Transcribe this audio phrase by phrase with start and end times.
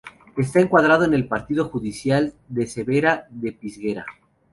[0.35, 4.03] Está encuadrado en el partido judicial de Cervera de Pisuerga.